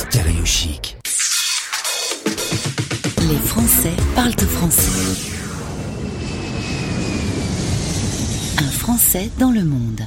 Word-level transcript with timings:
Stéréo 0.00 0.46
chic. 0.46 0.96
Les 3.18 3.36
Français 3.36 3.92
parlent 4.16 4.32
français. 4.32 4.90
Un 8.56 8.70
Français 8.70 9.30
dans 9.38 9.50
le 9.50 9.62
monde. 9.62 10.00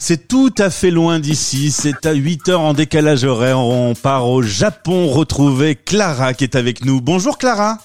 C'est 0.00 0.26
tout 0.26 0.52
à 0.58 0.70
fait 0.70 0.90
loin 0.90 1.20
d'ici, 1.20 1.70
c'est 1.70 2.04
à 2.04 2.14
8 2.14 2.48
heures 2.48 2.60
en 2.62 2.74
décalage 2.74 3.22
horaire. 3.22 3.60
On 3.60 3.94
part 3.94 4.28
au 4.28 4.42
Japon 4.42 5.06
retrouver 5.06 5.76
Clara 5.76 6.34
qui 6.34 6.42
est 6.42 6.56
avec 6.56 6.84
nous. 6.84 7.00
Bonjour 7.00 7.38
Clara. 7.38 7.78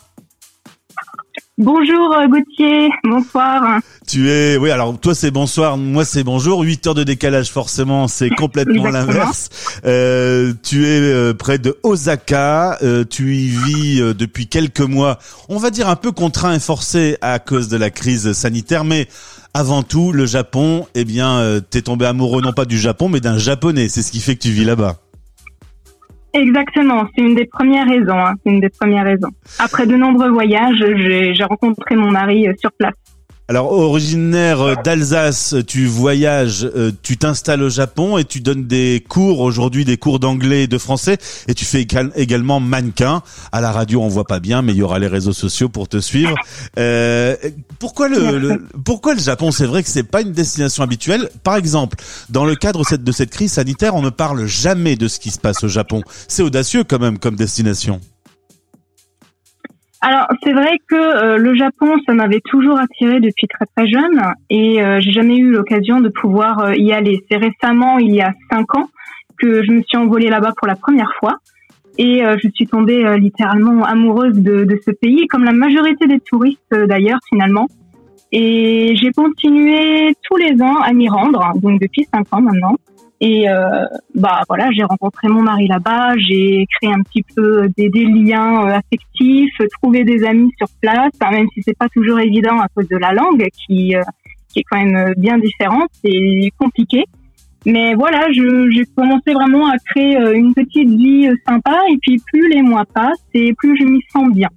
Bonjour 1.61 2.11
euh, 2.17 2.27
Gauthier, 2.27 2.89
bonsoir. 3.03 3.81
Tu 4.07 4.31
es, 4.31 4.57
oui, 4.57 4.71
alors 4.71 4.99
toi 4.99 5.13
c'est 5.13 5.29
bonsoir, 5.29 5.77
moi 5.77 6.05
c'est 6.05 6.23
bonjour. 6.23 6.61
8 6.61 6.87
heures 6.87 6.95
de 6.95 7.03
décalage, 7.03 7.51
forcément, 7.51 8.07
c'est 8.07 8.29
complètement 8.35 8.89
l'inverse. 8.89 9.49
Euh, 9.85 10.53
tu 10.63 10.87
es 10.87 10.99
euh, 10.99 11.35
près 11.35 11.59
de 11.59 11.77
Osaka, 11.83 12.79
euh, 12.81 13.03
tu 13.07 13.35
y 13.35 13.49
vis 13.49 14.01
euh, 14.01 14.15
depuis 14.15 14.47
quelques 14.47 14.81
mois, 14.81 15.19
on 15.49 15.57
va 15.57 15.69
dire 15.69 15.87
un 15.87 15.95
peu 15.95 16.11
contraint 16.11 16.55
et 16.55 16.59
forcé 16.59 17.17
à 17.21 17.37
cause 17.37 17.67
de 17.67 17.77
la 17.77 17.91
crise 17.91 18.33
sanitaire, 18.33 18.83
mais 18.83 19.07
avant 19.53 19.83
tout, 19.83 20.13
le 20.13 20.25
Japon, 20.25 20.87
eh 20.95 21.05
bien, 21.05 21.37
euh, 21.37 21.59
t'es 21.59 21.83
tombé 21.83 22.07
amoureux 22.07 22.41
non 22.41 22.53
pas 22.53 22.65
du 22.65 22.79
Japon, 22.79 23.07
mais 23.07 23.19
d'un 23.19 23.37
japonais. 23.37 23.87
C'est 23.87 24.01
ce 24.01 24.11
qui 24.11 24.19
fait 24.19 24.35
que 24.35 24.41
tu 24.41 24.49
vis 24.49 24.65
là-bas. 24.65 24.97
Exactement, 26.33 27.07
c'est 27.15 27.21
une 27.23 27.35
des 27.35 27.45
premières 27.45 27.87
raisons. 27.87 28.17
hein, 28.17 28.35
c'est 28.43 28.51
une 28.51 28.61
des 28.61 28.69
premières 28.69 29.03
raisons. 29.03 29.29
Après 29.59 29.85
de 29.85 29.95
nombreux 29.95 30.29
voyages, 30.29 30.83
j'ai 30.97 31.43
rencontré 31.43 31.95
mon 31.95 32.09
mari 32.09 32.47
euh, 32.47 32.53
sur 32.57 32.71
place. 32.71 32.93
Alors, 33.51 33.73
originaire 33.73 34.61
euh, 34.61 34.75
d'Alsace, 34.81 35.55
tu 35.67 35.85
voyages, 35.85 36.63
euh, 36.73 36.93
tu 37.03 37.17
t'installes 37.17 37.61
au 37.61 37.67
Japon 37.69 38.17
et 38.17 38.23
tu 38.23 38.39
donnes 38.39 38.65
des 38.65 39.03
cours 39.05 39.41
aujourd'hui, 39.41 39.83
des 39.83 39.97
cours 39.97 40.19
d'anglais 40.19 40.63
et 40.63 40.67
de 40.67 40.77
français, 40.77 41.17
et 41.49 41.53
tu 41.53 41.65
fais 41.65 41.81
égal- 41.81 42.13
également 42.15 42.61
mannequin. 42.61 43.21
À 43.51 43.59
la 43.59 43.73
radio, 43.73 44.01
on 44.01 44.07
voit 44.07 44.23
pas 44.23 44.39
bien, 44.39 44.61
mais 44.61 44.71
il 44.71 44.77
y 44.77 44.81
aura 44.81 44.99
les 44.99 45.07
réseaux 45.07 45.33
sociaux 45.33 45.67
pour 45.67 45.89
te 45.89 45.99
suivre. 45.99 46.33
Euh, 46.79 47.35
pourquoi 47.77 48.07
le, 48.07 48.37
le- 48.39 48.65
pourquoi 48.85 49.15
le 49.15 49.19
Japon? 49.19 49.51
C'est 49.51 49.65
vrai 49.65 49.83
que 49.83 49.89
c'est 49.89 50.03
pas 50.03 50.21
une 50.21 50.31
destination 50.31 50.81
habituelle. 50.83 51.29
Par 51.43 51.57
exemple, 51.57 51.97
dans 52.29 52.45
le 52.45 52.55
cadre 52.55 52.85
de 52.95 53.11
cette 53.11 53.31
crise 53.31 53.51
sanitaire, 53.51 53.95
on 53.95 54.01
ne 54.01 54.11
parle 54.11 54.45
jamais 54.45 54.95
de 54.95 55.09
ce 55.09 55.19
qui 55.19 55.29
se 55.29 55.39
passe 55.39 55.61
au 55.65 55.67
Japon. 55.67 56.03
C'est 56.29 56.41
audacieux 56.43 56.85
quand 56.85 56.99
même 56.99 57.19
comme 57.19 57.35
destination. 57.35 57.99
Alors 60.03 60.27
c'est 60.43 60.53
vrai 60.53 60.79
que 60.89 60.95
euh, 60.95 61.37
le 61.37 61.53
Japon, 61.55 61.95
ça 62.07 62.13
m'avait 62.13 62.41
toujours 62.43 62.79
attiré 62.79 63.19
depuis 63.19 63.47
très 63.47 63.65
très 63.75 63.87
jeune 63.87 64.19
et 64.49 64.81
euh, 64.81 64.99
j'ai 64.99 65.11
jamais 65.11 65.37
eu 65.37 65.51
l'occasion 65.51 66.01
de 66.01 66.09
pouvoir 66.09 66.59
euh, 66.59 66.75
y 66.75 66.91
aller. 66.91 67.23
C'est 67.29 67.37
récemment, 67.37 67.99
il 67.99 68.15
y 68.15 68.21
a 68.21 68.33
cinq 68.51 68.75
ans, 68.75 68.89
que 69.37 69.63
je 69.63 69.71
me 69.71 69.83
suis 69.83 69.97
envolée 69.97 70.29
là-bas 70.29 70.53
pour 70.57 70.67
la 70.67 70.75
première 70.75 71.11
fois 71.19 71.37
et 71.99 72.25
euh, 72.25 72.35
je 72.41 72.49
suis 72.49 72.65
tombée 72.65 73.05
euh, 73.05 73.17
littéralement 73.17 73.83
amoureuse 73.85 74.39
de, 74.39 74.63
de 74.63 74.79
ce 74.83 74.89
pays, 74.89 75.27
comme 75.27 75.43
la 75.43 75.51
majorité 75.51 76.07
des 76.07 76.19
touristes 76.19 76.73
d'ailleurs 76.73 77.19
finalement. 77.29 77.67
Et 78.31 78.95
j'ai 78.95 79.11
continué 79.11 80.15
tous 80.23 80.37
les 80.37 80.59
ans 80.63 80.77
à 80.81 80.93
m'y 80.93 81.09
rendre, 81.09 81.51
donc 81.57 81.79
depuis 81.79 82.07
cinq 82.11 82.25
ans 82.31 82.41
maintenant. 82.41 82.75
Et 83.23 83.47
euh, 83.47 83.85
bah 84.15 84.41
voilà, 84.47 84.69
j'ai 84.75 84.83
rencontré 84.83 85.27
mon 85.27 85.43
mari 85.43 85.67
là-bas, 85.67 86.15
j'ai 86.17 86.65
créé 86.79 86.91
un 86.91 87.01
petit 87.03 87.23
peu 87.35 87.69
des, 87.77 87.87
des 87.89 88.05
liens 88.05 88.65
euh, 88.67 88.73
affectifs, 88.79 89.53
trouvé 89.79 90.03
des 90.03 90.23
amis 90.25 90.51
sur 90.57 90.67
place, 90.81 91.11
hein, 91.21 91.29
même 91.31 91.45
si 91.53 91.61
c'est 91.63 91.77
pas 91.77 91.87
toujours 91.89 92.19
évident 92.19 92.59
à 92.59 92.67
cause 92.73 92.87
de 92.87 92.97
la 92.97 93.13
langue 93.13 93.45
qui 93.67 93.95
euh, 93.95 94.01
qui 94.51 94.59
est 94.61 94.63
quand 94.69 94.83
même 94.83 94.95
euh, 94.95 95.13
bien 95.17 95.37
différente 95.37 95.91
et 96.03 96.51
compliquée. 96.57 97.05
Mais 97.67 97.93
voilà, 97.93 98.31
je- 98.33 98.71
j'ai 98.71 98.85
commencé 98.95 99.33
vraiment 99.33 99.67
à 99.69 99.77
créer 99.77 100.17
euh, 100.17 100.33
une 100.33 100.55
petite 100.55 100.89
vie 100.89 101.29
sympa 101.47 101.77
et 101.91 101.97
puis 102.01 102.19
plus 102.25 102.49
les 102.49 102.63
mois 102.63 102.85
passent 102.91 103.21
et 103.35 103.53
plus 103.53 103.77
je 103.79 103.83
m'y 103.85 104.01
sens 104.11 104.33
bien. 104.33 104.49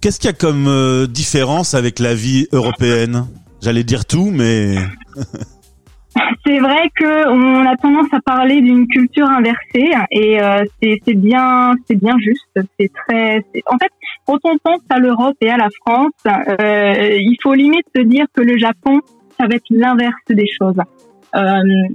Qu'est-ce 0.00 0.18
qu'il 0.18 0.26
y 0.28 0.32
a 0.32 0.36
comme 0.36 1.06
différence 1.06 1.74
avec 1.74 2.00
la 2.00 2.14
vie 2.16 2.48
européenne? 2.50 3.26
J'allais 3.62 3.84
dire 3.84 4.04
tout, 4.06 4.30
mais 4.32 4.74
C'est 6.44 6.58
vrai 6.58 6.90
que 6.94 7.28
on 7.28 7.64
a 7.64 7.76
tendance 7.76 8.12
à 8.12 8.20
parler 8.20 8.60
d'une 8.60 8.86
culture 8.86 9.28
inversée 9.28 9.92
et 10.10 10.42
euh, 10.42 10.64
c'est 10.82 11.14
bien 11.14 11.72
c'est 11.86 11.96
bien 11.96 12.16
juste. 12.18 12.68
C'est 12.78 12.90
très 12.92 13.44
en 13.66 13.78
fait 13.78 13.90
quand 14.26 14.38
on 14.44 14.58
pense 14.58 14.80
à 14.90 14.98
l'Europe 14.98 15.36
et 15.40 15.50
à 15.50 15.56
la 15.56 15.68
France, 15.80 16.12
euh, 16.26 17.16
il 17.18 17.36
faut 17.42 17.54
limite 17.54 17.86
se 17.94 18.02
dire 18.02 18.26
que 18.34 18.42
le 18.42 18.58
Japon 18.58 19.00
ça 19.38 19.46
va 19.46 19.54
être 19.54 19.64
l'inverse 19.70 20.14
des 20.28 20.46
choses. 20.46 20.78
Euh, 21.34 21.40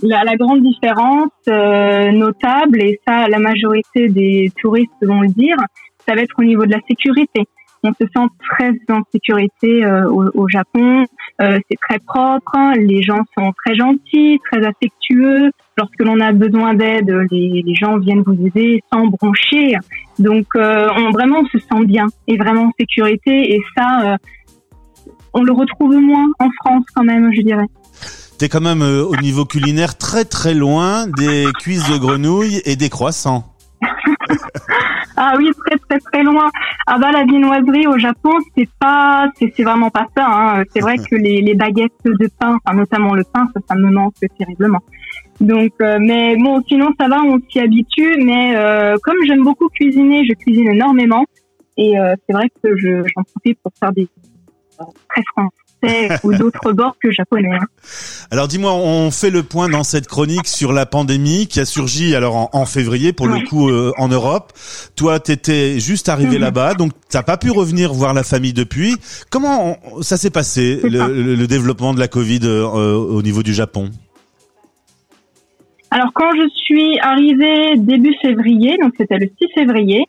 la, 0.02 0.24
la 0.24 0.36
grande 0.36 0.62
différence 0.62 1.30
euh, 1.48 2.12
notable 2.12 2.82
et 2.82 3.00
ça 3.08 3.28
la 3.28 3.38
majorité 3.38 4.08
des 4.10 4.52
touristes 4.60 4.92
vont 5.02 5.22
le 5.22 5.28
dire, 5.28 5.58
ça 6.08 6.16
va 6.16 6.22
être 6.22 6.34
au 6.40 6.44
niveau 6.44 6.66
de 6.66 6.72
la 6.72 6.80
sécurité. 6.88 7.44
On 7.84 7.92
se 7.92 8.06
sent 8.16 8.28
très 8.52 8.72
en 8.90 9.02
sécurité 9.12 9.86
euh, 9.86 10.10
au, 10.10 10.26
au 10.34 10.50
Japon. 10.50 11.06
Euh, 11.42 11.60
c'est 11.70 11.78
très 11.88 12.00
propre, 12.00 12.58
les 12.78 13.04
gens 13.04 13.22
sont 13.38 13.52
très 13.64 13.76
gentils, 13.76 14.40
très 14.52 14.66
affectueux. 14.66 15.52
Lorsque 15.78 16.00
l'on 16.00 16.20
a 16.20 16.32
besoin 16.32 16.74
d'aide, 16.74 17.10
les, 17.32 17.64
les 17.66 17.76
gens 17.76 17.98
viennent 18.00 18.24
vous 18.26 18.46
aider 18.46 18.84
sans 18.92 19.06
broncher. 19.06 19.76
Donc, 20.18 20.48
euh, 20.56 20.88
on 20.98 21.12
vraiment 21.12 21.40
on 21.42 21.46
se 21.46 21.60
sent 21.60 21.86
bien 21.86 22.08
et 22.28 22.38
vraiment 22.38 22.64
en 22.64 22.72
sécurité. 22.80 23.54
Et 23.54 23.62
ça, 23.78 24.18
on 25.34 25.44
le 25.44 25.52
retrouve 25.52 25.96
moins 25.98 26.28
en 26.40 26.50
France 26.64 26.86
quand 26.96 27.04
même, 27.04 27.32
je 27.32 27.42
dirais. 27.42 27.68
t'es 28.40 28.50
quand 28.50 28.62
même 28.62 28.82
au 28.82 29.16
niveau 29.18 29.46
culinaire 29.46 29.98
très 29.98 30.26
très 30.26 30.56
loin 30.56 31.06
des 31.08 31.46
cuisses 31.60 31.88
de 31.92 31.98
grenouille 31.98 32.62
et 32.66 32.76
des 32.76 32.90
croissants. 32.90 33.54
Ah 35.20 35.34
oui, 35.36 35.50
très 35.66 35.78
très 35.80 36.00
très 36.00 36.24
loin. 36.24 36.50
Ah 36.86 37.00
bah 37.00 37.12
la 37.12 37.24
viennoiserie 37.24 37.88
au 37.88 37.98
Japon, 37.98 38.34
c'est 38.56 38.70
pas, 38.80 39.28
c'est 39.40 39.64
vraiment 39.64 39.90
pas 39.90 40.06
ça. 40.16 40.28
Hein. 40.28 40.64
C'est 40.72 40.80
vrai 40.80 40.98
que 40.98 41.16
les, 41.16 41.42
les 41.42 41.56
baguettes 41.56 41.92
de 42.06 42.30
pain, 42.40 42.58
enfin 42.64 42.78
notamment 42.78 43.16
le 43.16 43.24
pain, 43.24 43.48
ça, 43.54 43.60
ça 43.68 43.76
me 43.76 43.90
manque 43.90 44.14
terriblement. 44.38 44.82
Donc, 45.42 45.72
euh, 45.82 45.98
mais 46.00 46.36
bon, 46.38 46.62
sinon 46.68 46.90
ça 47.00 47.08
va, 47.08 47.24
on 47.24 47.40
s'y 47.50 47.60
habitue. 47.60 48.24
Mais 48.24 48.56
euh, 48.56 48.96
comme 49.04 49.18
j'aime 49.26 49.44
beaucoup 49.44 49.70
cuisiner, 49.70 50.24
je 50.26 50.34
cuisine 50.34 50.70
énormément, 50.70 51.26
et 51.78 51.98
euh, 52.00 52.14
c'est 52.26 52.34
vrai 52.34 52.50
que 52.64 52.78
je 52.78 53.04
j'en 53.16 53.24
profite 53.24 53.60
pour 53.64 53.72
faire 53.80 53.92
des 53.94 54.08
euh, 54.80 54.84
très 55.10 55.24
français 55.34 55.67
ou 56.24 56.34
d'autres 56.34 56.74
bords 56.74 56.96
que 57.02 57.12
japonais. 57.12 57.54
hein. 57.54 57.66
Alors 58.32 58.48
dis-moi, 58.48 58.74
on 58.74 59.12
fait 59.12 59.30
le 59.30 59.44
point 59.44 59.70
dans 59.70 59.84
cette 59.84 60.08
chronique 60.08 60.48
sur 60.48 60.74
la 60.74 60.86
pandémie 60.86 61.48
qui 61.48 61.60
a 61.60 61.66
surgi 61.66 62.16
alors 62.16 62.36
en, 62.36 62.50
en 62.54 62.66
février 62.66 63.14
pour 63.14 63.28
le 63.28 63.40
coup 63.48 63.70
euh, 63.70 63.92
en 63.98 64.08
Europe. 64.08 64.54
Toi, 64.96 65.20
t'étais 65.20 65.80
juste 65.80 66.10
arrivé 66.10 66.36
Mhm. 66.38 66.42
là-bas, 66.42 66.74
donc 66.74 66.92
t'as 67.10 67.24
pas 67.24 67.38
pu 67.38 67.52
revenir 67.52 67.94
voir 67.94 68.14
la 68.14 68.24
famille 68.24 68.54
depuis. 68.54 68.96
Comment 69.30 69.78
on- 69.94 70.02
ça 70.02 70.18
s'est 70.18 70.30
passé 70.32 70.80
le, 70.84 71.46
développement 71.48 71.94
de 71.94 72.00
la 72.00 72.08
Covid 72.08 72.40
euh, 72.44 72.66
euh, 72.66 72.96
au 72.96 73.22
niveau 73.22 73.44
du 73.44 73.54
Japon? 73.54 73.92
Alors 75.92 76.12
quand 76.14 76.30
je 76.36 76.50
suis 76.56 77.00
arrivée 77.00 77.78
début 77.78 78.14
février, 78.22 78.78
donc 78.82 78.94
c'était 78.98 79.18
le 79.18 79.28
6 79.40 79.48
février, 79.56 80.06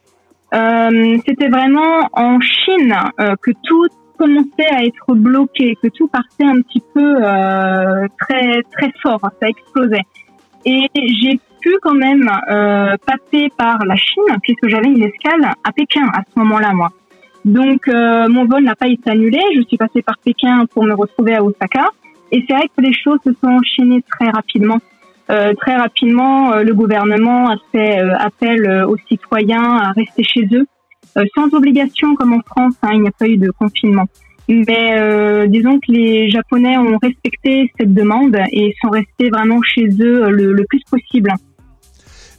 euh, 0.54 1.18
c'était 1.26 1.48
vraiment 1.48 2.08
en 2.14 2.40
Chine 2.40 2.94
euh, 3.20 3.34
que 3.40 3.52
tout 3.64 3.86
commençait 4.18 4.72
à 4.72 4.84
être 4.84 5.14
bloqué, 5.14 5.76
que 5.82 5.88
tout 5.88 6.08
partait 6.08 6.44
un 6.44 6.60
petit 6.62 6.82
peu 6.94 7.16
euh, 7.22 8.06
très 8.20 8.62
très 8.72 8.92
fort, 9.02 9.20
ça 9.40 9.48
explosait. 9.48 10.04
Et 10.64 10.88
j'ai 10.94 11.40
pu 11.60 11.76
quand 11.82 11.94
même 11.94 12.28
euh, 12.50 12.96
passer 13.06 13.48
par 13.56 13.84
la 13.84 13.96
Chine 13.96 14.36
puisque 14.42 14.68
j'avais 14.68 14.88
une 14.88 15.02
escale 15.02 15.50
à 15.64 15.72
Pékin 15.72 16.06
à 16.12 16.22
ce 16.22 16.38
moment-là, 16.40 16.72
moi. 16.72 16.90
Donc 17.44 17.88
euh, 17.88 18.28
mon 18.28 18.44
vol 18.44 18.64
n'a 18.64 18.74
pas 18.74 18.88
été 18.88 19.10
annulé, 19.10 19.40
je 19.54 19.62
suis 19.62 19.76
passée 19.76 20.02
par 20.02 20.18
Pékin 20.18 20.66
pour 20.66 20.84
me 20.84 20.94
retrouver 20.94 21.34
à 21.34 21.42
Osaka. 21.42 21.88
Et 22.30 22.44
c'est 22.46 22.54
vrai 22.54 22.68
que 22.76 22.82
les 22.82 22.92
choses 22.92 23.18
se 23.24 23.32
sont 23.40 23.48
enchaînées 23.48 24.02
très 24.02 24.28
rapidement. 24.30 24.78
Euh, 25.30 25.52
très 25.54 25.76
rapidement, 25.76 26.52
euh, 26.52 26.62
le 26.62 26.72
gouvernement 26.74 27.50
a 27.50 27.56
fait 27.70 28.00
euh, 28.00 28.14
appel 28.18 28.66
euh, 28.66 28.86
aux 28.86 28.96
citoyens 29.08 29.76
à 29.76 29.92
rester 29.92 30.24
chez 30.24 30.48
eux, 30.52 30.66
sans 31.34 31.52
obligation 31.54 32.14
comme 32.14 32.32
en 32.32 32.40
France, 32.46 32.74
hein, 32.82 32.90
il 32.92 33.02
n'y 33.02 33.08
a 33.08 33.12
pas 33.12 33.26
eu 33.26 33.36
de 33.36 33.50
confinement. 33.50 34.06
Mais 34.48 34.98
euh, 34.98 35.46
disons 35.46 35.78
que 35.78 35.92
les 35.92 36.30
Japonais 36.30 36.78
ont 36.78 36.96
respecté 37.02 37.70
cette 37.78 37.92
demande 37.92 38.36
et 38.50 38.74
sont 38.82 38.90
restés 38.90 39.28
vraiment 39.28 39.60
chez 39.62 39.88
eux 40.00 40.24
euh, 40.24 40.30
le, 40.30 40.52
le 40.52 40.64
plus 40.64 40.80
possible. 40.90 41.32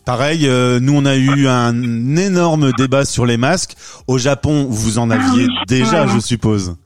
Pareil, 0.05 0.47
euh, 0.47 0.79
nous 0.79 0.93
on 0.95 1.05
a 1.05 1.15
eu 1.15 1.47
un 1.47 2.15
énorme 2.15 2.71
débat 2.77 3.05
sur 3.05 3.27
les 3.27 3.37
masques. 3.37 3.75
Au 4.07 4.17
Japon, 4.17 4.65
vous 4.67 4.97
en 4.97 5.11
aviez 5.11 5.45
oui. 5.45 5.55
déjà, 5.67 6.07
je 6.07 6.17
suppose. 6.19 6.77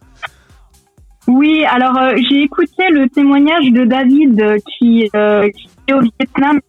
Oui, 1.28 1.64
alors 1.64 1.98
euh, 1.98 2.16
j'ai 2.30 2.42
écouté 2.42 2.90
le 2.90 3.08
témoignage 3.08 3.72
de 3.72 3.86
David 3.86 4.42
euh, 4.42 4.58
qui, 4.78 5.10
euh, 5.16 5.50
qui 5.52 5.70
est 5.88 5.94
au 5.94 6.02
Vietnam 6.02 6.60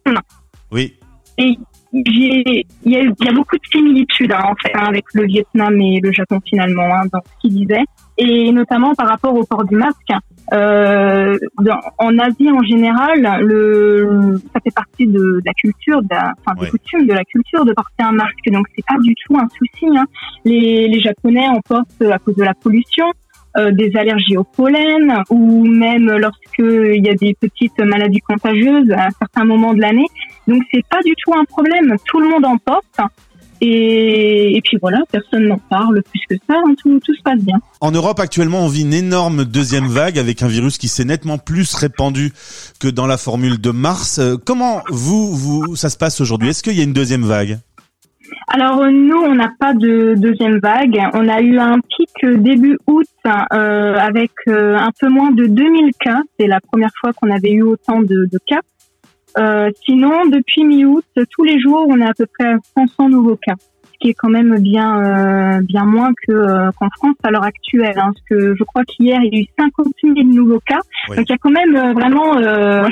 Oui. 0.71 0.93
Et 1.37 1.57
il 1.95 2.65
y, 2.85 2.97
a, 2.97 3.31
beaucoup 3.31 3.55
de 3.55 3.65
similitudes 3.71 4.31
hein, 4.31 4.43
en 4.43 4.55
fait 4.55 4.75
hein, 4.75 4.85
avec 4.87 5.05
le 5.13 5.25
Vietnam 5.25 5.79
et 5.79 6.01
le 6.01 6.11
Japon 6.11 6.41
finalement 6.45 6.93
hein, 6.93 7.05
dans 7.11 7.21
ce 7.21 7.41
qu'il 7.41 7.53
disait 7.53 7.85
et 8.17 8.51
notamment 8.51 8.93
par 8.95 9.07
rapport 9.07 9.33
au 9.33 9.43
port 9.43 9.65
du 9.65 9.75
masque. 9.75 10.11
Euh, 10.53 11.37
en 11.97 12.19
Asie 12.19 12.51
en 12.51 12.61
général, 12.61 13.39
le, 13.41 14.39
ça 14.53 14.59
fait 14.63 14.73
partie 14.73 15.07
de, 15.07 15.41
la 15.43 15.53
culture, 15.53 16.01
de 16.03 16.15
enfin 16.15 16.61
des 16.61 16.69
coutumes 16.69 17.07
de 17.07 17.13
la 17.13 17.23
culture 17.23 17.65
de 17.65 17.73
porter 17.73 18.03
un 18.03 18.11
masque. 18.11 18.47
Donc 18.51 18.67
c'est 18.75 18.85
pas 18.85 18.97
du 19.01 19.13
tout 19.15 19.37
un 19.37 19.47
souci. 19.49 19.97
Hein. 19.97 20.05
Les, 20.43 20.87
les 20.87 20.99
Japonais 20.99 21.47
en 21.47 21.59
portent 21.61 22.01
à 22.01 22.19
cause 22.19 22.35
de 22.35 22.43
la 22.43 22.53
pollution. 22.53 23.05
Euh, 23.57 23.71
des 23.71 23.89
allergies 23.95 24.35
au 24.35 24.43
pollen 24.43 25.23
ou 25.29 25.63
même 25.63 26.11
lorsqu'il 26.17 27.01
y 27.01 27.09
a 27.09 27.13
des 27.13 27.37
petites 27.39 27.79
maladies 27.79 28.19
contagieuses 28.19 28.91
à 28.91 29.05
un 29.05 29.11
certain 29.17 29.45
moment 29.45 29.73
de 29.73 29.79
l'année. 29.79 30.07
Donc 30.45 30.61
c'est 30.73 30.85
pas 30.89 31.01
du 31.05 31.13
tout 31.23 31.33
un 31.33 31.45
problème. 31.45 31.95
Tout 32.05 32.19
le 32.19 32.27
monde 32.27 32.45
en 32.45 32.57
porte. 32.57 32.99
Et, 33.61 34.57
et, 34.57 34.61
puis 34.61 34.77
voilà, 34.81 34.99
personne 35.09 35.47
n'en 35.47 35.57
parle 35.69 36.03
plus 36.03 36.19
que 36.29 36.35
ça, 36.45 36.55
hein, 36.57 36.75
tout, 36.83 36.99
tout, 36.99 37.15
se 37.15 37.21
passe 37.21 37.39
bien. 37.39 37.57
En 37.79 37.91
Europe 37.91 38.19
actuellement, 38.19 38.59
on 38.59 38.67
vit 38.67 38.81
une 38.81 38.93
énorme 38.93 39.45
deuxième 39.45 39.87
vague 39.87 40.19
avec 40.19 40.43
un 40.43 40.47
virus 40.49 40.77
qui 40.77 40.89
s'est 40.89 41.05
nettement 41.05 41.37
plus 41.37 41.73
répandu 41.73 42.33
que 42.81 42.89
dans 42.89 43.07
la 43.07 43.17
formule 43.17 43.61
de 43.61 43.71
mars. 43.71 44.19
Euh, 44.19 44.35
comment 44.43 44.81
vous, 44.89 45.33
vous, 45.33 45.77
ça 45.77 45.89
se 45.89 45.95
passe 45.95 46.19
aujourd'hui? 46.19 46.49
Est-ce 46.49 46.61
qu'il 46.61 46.73
y 46.73 46.81
a 46.81 46.83
une 46.83 46.91
deuxième 46.91 47.23
vague? 47.23 47.59
Alors 48.55 48.89
nous, 48.89 49.17
on 49.17 49.35
n'a 49.35 49.51
pas 49.59 49.73
de 49.73 50.15
deuxième 50.15 50.59
vague. 50.59 50.97
On 51.13 51.27
a 51.27 51.41
eu 51.41 51.59
un 51.59 51.81
pic 51.81 52.09
début 52.25 52.77
août 52.87 53.05
euh, 53.25 53.95
avec 53.97 54.31
euh, 54.47 54.77
un 54.77 54.91
peu 54.97 55.09
moins 55.09 55.31
de 55.31 55.45
2000 55.45 55.91
cas. 55.99 56.21
C'est 56.39 56.47
la 56.47 56.61
première 56.61 56.91
fois 57.01 57.11
qu'on 57.11 57.29
avait 57.31 57.51
eu 57.51 57.63
autant 57.63 57.99
de, 57.99 58.29
de 58.31 58.39
cas. 58.47 58.61
Euh, 59.37 59.69
sinon, 59.83 60.25
depuis 60.27 60.63
mi-août, 60.63 61.03
tous 61.31 61.43
les 61.43 61.59
jours, 61.59 61.85
on 61.89 61.99
a 61.99 62.11
à 62.11 62.13
peu 62.13 62.27
près 62.39 62.53
500 62.77 63.09
nouveaux 63.09 63.35
cas, 63.35 63.55
ce 63.59 63.97
qui 63.99 64.11
est 64.11 64.13
quand 64.13 64.29
même 64.29 64.57
bien 64.59 65.59
bien 65.63 65.83
moins 65.83 66.13
que 66.25 66.71
qu'en 66.79 66.89
France 66.97 67.15
à 67.23 67.31
l'heure 67.31 67.43
actuelle. 67.43 67.99
Hein, 67.99 68.13
parce 68.13 68.25
que 68.29 68.55
je 68.55 68.63
crois 68.63 68.85
qu'hier, 68.85 69.19
il 69.21 69.35
y 69.35 69.39
a 69.39 69.41
eu 69.41 69.47
50 69.59 69.87
000 70.01 70.15
nouveaux 70.29 70.61
cas. 70.65 70.79
Donc 71.09 71.25
il 71.27 71.29
y 71.29 71.33
a 71.33 71.37
quand 71.37 71.51
même 71.51 71.91
vraiment 71.91 72.37
euh, 72.37 72.87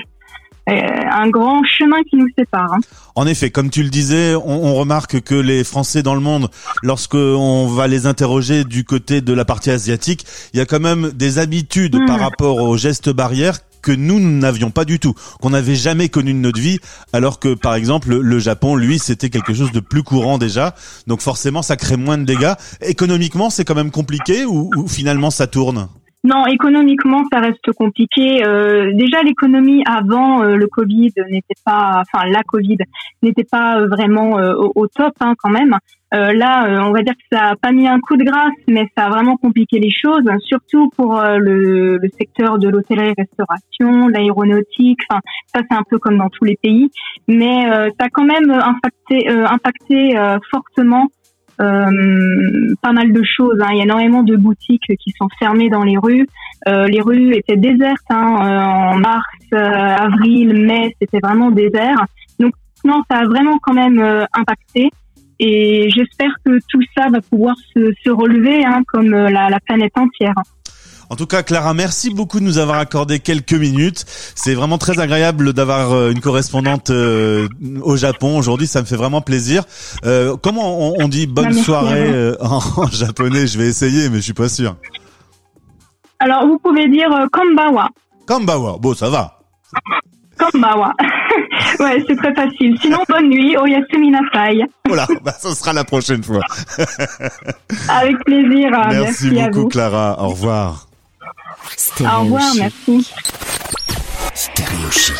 un 0.67 1.29
grand 1.29 1.63
chemin 1.63 2.01
qui 2.09 2.15
nous 2.15 2.29
sépare. 2.37 2.73
Hein. 2.73 2.79
En 3.15 3.27
effet, 3.27 3.49
comme 3.49 3.69
tu 3.69 3.83
le 3.83 3.89
disais, 3.89 4.35
on, 4.35 4.65
on, 4.65 4.75
remarque 4.75 5.21
que 5.21 5.35
les 5.35 5.63
Français 5.63 6.03
dans 6.03 6.15
le 6.15 6.21
monde, 6.21 6.49
lorsque 6.81 7.15
on 7.15 7.67
va 7.67 7.87
les 7.87 8.07
interroger 8.07 8.63
du 8.63 8.83
côté 8.83 9.21
de 9.21 9.33
la 9.33 9.45
partie 9.45 9.71
asiatique, 9.71 10.25
il 10.53 10.57
y 10.57 10.61
a 10.61 10.65
quand 10.65 10.79
même 10.79 11.11
des 11.11 11.37
habitudes 11.37 11.97
par 12.07 12.17
hmm. 12.17 12.21
rapport 12.21 12.57
aux 12.57 12.77
gestes 12.77 13.09
barrières 13.09 13.59
que 13.83 13.91
nous 13.91 14.19
n'avions 14.19 14.71
pas 14.71 14.85
du 14.85 14.97
tout, 14.97 15.13
qu'on 15.41 15.51
n'avait 15.51 15.75
jamais 15.75 16.09
connu 16.09 16.33
de 16.33 16.39
notre 16.39 16.59
vie, 16.59 16.79
alors 17.11 17.39
que 17.39 17.53
par 17.53 17.75
exemple 17.75 18.15
le 18.15 18.39
Japon, 18.39 18.75
lui, 18.75 18.97
c'était 18.97 19.29
quelque 19.29 19.53
chose 19.53 19.71
de 19.71 19.81
plus 19.81 20.03
courant 20.03 20.39
déjà, 20.39 20.73
donc 21.05 21.21
forcément 21.21 21.61
ça 21.61 21.75
crée 21.75 21.97
moins 21.97 22.17
de 22.17 22.23
dégâts. 22.23 22.53
Économiquement, 22.81 23.49
c'est 23.49 23.65
quand 23.65 23.75
même 23.75 23.91
compliqué 23.91 24.45
ou, 24.45 24.71
ou 24.75 24.87
finalement 24.87 25.29
ça 25.29 25.45
tourne? 25.45 25.89
Non, 26.25 26.45
économiquement, 26.45 27.23
ça 27.29 27.39
reste 27.39 27.69
compliqué. 27.73 28.45
Euh, 28.45 28.93
déjà, 28.93 29.21
l'économie 29.23 29.83
avant 29.85 30.41
euh, 30.41 30.55
le 30.55 30.67
Covid 30.67 31.11
n'était 31.29 31.59
pas, 31.65 32.01
enfin 32.01 32.25
la 32.29 32.43
Covid 32.43 32.77
n'était 33.21 33.43
pas 33.43 33.79
euh, 33.79 33.87
vraiment 33.87 34.31
au, 34.31 34.87
top 34.87 35.13
hein, 35.19 35.33
quand 35.37 35.49
même. 35.49 35.75
là, 36.13 36.85
on 36.87 36.91
va 36.91 37.01
dire 37.01 37.15
que 37.15 37.35
ça 37.35 37.49
a 37.49 37.55
pas 37.57 37.73
mis 37.73 37.87
un 37.87 37.99
coup 37.99 38.15
de 38.15 38.23
grâce, 38.23 38.53
mais 38.69 38.87
ça 38.95 39.07
a 39.07 39.09
vraiment 39.09 39.35
compliqué 39.35 39.79
les 39.79 39.89
choses, 39.89 40.23
surtout 40.45 40.89
pour 40.95 41.19
le, 41.21 41.97
le, 41.97 42.09
secteur 42.17 42.57
de 42.57 42.69
l'hôtellerie-restauration, 42.69 44.07
l'aéronautique. 44.07 44.99
Enfin, 45.09 45.21
ça 45.53 45.61
c'est 45.69 45.75
un 45.75 45.83
peu 45.89 45.97
comme 45.97 46.17
dans 46.17 46.29
tous 46.29 46.45
les 46.45 46.55
pays, 46.55 46.89
mais 47.27 47.65
ça 47.99 48.05
a 48.05 48.09
quand 48.09 48.25
même 48.25 48.51
impacté, 48.51 49.27
impacté 49.29 50.15
fortement 50.51 51.07
euh, 51.61 52.75
pas 52.81 52.91
mal 52.91 53.11
de 53.11 53.21
choses. 53.23 53.59
Hein. 53.61 53.69
Il 53.71 53.77
y 53.77 53.81
a 53.81 53.83
énormément 53.83 54.23
de 54.23 54.35
boutiques 54.35 54.91
qui 54.99 55.11
sont 55.11 55.27
fermées 55.39 55.69
dans 55.69 55.83
les 55.83 55.97
rues. 55.97 56.27
Euh, 56.67 56.87
les 56.87 57.01
rues 57.01 57.35
étaient 57.35 57.57
désertes 57.57 57.99
hein. 58.09 58.37
Euh, 58.41 58.93
en 58.93 58.97
mars, 58.97 59.23
avril, 59.51 60.65
mai, 60.65 60.95
c'était 60.99 61.19
vraiment 61.21 61.51
désert. 61.51 62.05
Donc 62.39 62.53
non, 62.83 63.03
ça 63.09 63.19
a 63.19 63.25
vraiment 63.25 63.57
quand 63.61 63.73
même 63.73 64.01
impacté. 64.33 64.89
Et 65.39 65.89
j'espère 65.89 66.31
que 66.45 66.57
tout 66.69 66.81
ça 66.95 67.09
va 67.09 67.19
pouvoir 67.21 67.55
se, 67.73 67.91
se 68.03 68.09
relever 68.09 68.63
hein, 68.65 68.81
comme 68.87 69.11
la, 69.11 69.49
la 69.49 69.59
planète 69.59 69.97
entière. 69.97 70.35
En 71.13 71.15
tout 71.15 71.27
cas, 71.27 71.43
Clara, 71.43 71.75
merci 71.75 72.11
beaucoup 72.11 72.39
de 72.39 72.43
nous 72.43 72.57
avoir 72.57 72.79
accordé 72.79 73.19
quelques 73.19 73.53
minutes. 73.53 74.03
C'est 74.33 74.55
vraiment 74.55 74.79
très 74.79 74.99
agréable 74.99 75.53
d'avoir 75.53 75.91
euh, 75.91 76.09
une 76.09 76.21
correspondante 76.21 76.89
euh, 76.89 77.47
au 77.83 77.95
Japon 77.95 78.35
aujourd'hui. 78.35 78.65
Ça 78.65 78.81
me 78.81 78.87
fait 78.87 78.95
vraiment 78.95 79.21
plaisir. 79.21 79.63
Euh, 80.05 80.35
comment 80.41 80.95
on, 80.97 81.07
dit 81.07 81.27
bonne 81.27 81.53
soirée 81.53 82.33
en, 82.41 82.87
japonais? 82.87 83.45
Je 83.45 83.59
vais 83.59 83.67
essayer, 83.67 84.09
mais 84.09 84.15
je 84.15 84.21
suis 84.21 84.33
pas 84.33 84.49
sûr. 84.49 84.75
Alors, 86.17 86.47
vous 86.47 86.57
pouvez 86.57 86.89
dire 86.89 87.11
Kambawa. 87.31 87.89
Kambawa. 88.25 88.77
Bon, 88.79 88.95
ça 88.95 89.11
va. 89.11 89.39
Kambawa. 90.39 90.93
ouais, 91.79 92.03
c'est 92.07 92.15
très 92.15 92.33
facile. 92.33 92.75
Sinon, 92.81 93.03
bonne 93.07 93.29
nuit. 93.29 93.55
Oyasumi 93.55 94.09
nasai. 94.09 94.63
Voilà, 94.87 95.05
bah, 95.23 95.33
ça 95.37 95.53
sera 95.53 95.73
la 95.73 95.83
prochaine 95.83 96.23
fois. 96.23 96.41
Avec 97.87 98.17
plaisir. 98.25 98.71
Merci, 98.71 99.29
Merci 99.29 99.29
beaucoup, 99.29 99.67
Clara. 99.67 100.19
Au 100.19 100.29
revoir. 100.29 100.87
Au 101.99 102.21
revoir, 102.21 102.53
merci. 102.55 103.11
Stéréo 104.33 104.89
chic. 104.91 105.15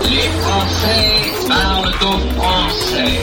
Les 0.00 0.28
Français 0.40 1.32
parlent 1.48 1.94
aux 2.02 2.40
Français. 2.40 3.20